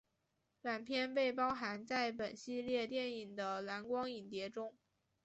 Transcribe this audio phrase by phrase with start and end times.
[0.63, 4.73] 短片被包含在本系列电影的蓝光影碟中。